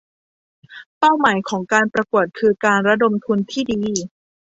[0.99, 3.83] เป้าหมายของการประกวดคือการระดมทุนที่ดี